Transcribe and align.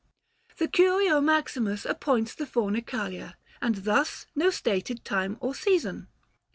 The 0.57 0.67
Curio 0.67 1.21
Maximus 1.21 1.85
Appoints 1.85 2.33
the 2.33 2.47
Fornicalia; 2.47 3.35
and 3.61 3.75
thus 3.85 4.25
No 4.33 4.49
stated 4.49 5.05
time 5.05 5.37
or 5.39 5.53
season. 5.53 6.07